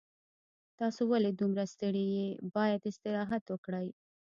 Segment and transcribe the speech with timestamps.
[0.79, 3.87] تاسو ولې دومره ستړي یې باید استراحت وکړئ